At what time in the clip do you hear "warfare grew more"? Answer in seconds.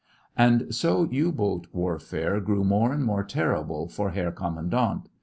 1.71-2.91